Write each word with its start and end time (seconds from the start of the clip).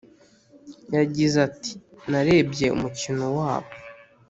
yagize 0.95 1.37
ati 1.47 1.73
“narebye 2.09 2.65
umukino 2.75 3.25
wabo 3.37 3.69